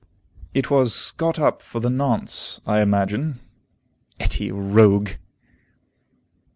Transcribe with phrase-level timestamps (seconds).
[0.55, 3.39] It was got up for the nonce, I imagine.
[4.19, 5.11] Etty a rogue!